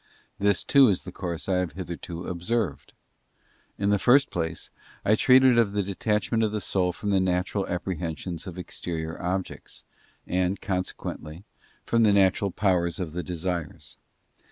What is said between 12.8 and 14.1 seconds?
of the desires.